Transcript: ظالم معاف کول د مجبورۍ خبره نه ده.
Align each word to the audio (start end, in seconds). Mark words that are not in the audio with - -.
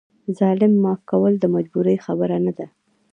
ظالم 0.39 0.71
معاف 0.83 1.01
کول 1.11 1.33
د 1.39 1.45
مجبورۍ 1.55 1.97
خبره 2.05 2.37
نه 2.45 2.51
ده. 2.57 2.65